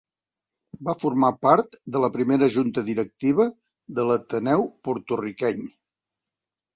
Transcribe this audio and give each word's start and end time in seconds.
Va 0.85 0.93
formar 1.01 1.29
part 1.47 1.75
de 1.95 1.99
la 2.05 2.07
primera 2.15 2.47
Junta 2.55 2.83
Directiva 2.87 3.45
de 3.99 4.07
l'Ateneu 4.07 4.65
Porto-riqueny. 4.89 5.61